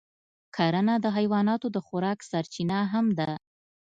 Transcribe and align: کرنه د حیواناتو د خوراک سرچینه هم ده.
کرنه 0.55 0.95
د 1.01 1.05
حیواناتو 1.17 1.67
د 1.75 1.77
خوراک 1.87 2.19
سرچینه 2.29 2.79
هم 2.93 3.05
ده. 3.19 3.31